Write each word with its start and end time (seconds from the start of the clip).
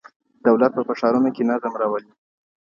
دولت 0.47 0.71
به 0.77 0.81
په 0.87 0.93
ښارونو 0.99 1.29
کي 1.35 1.43
نظم 1.51 1.73
راولي. 1.81 2.11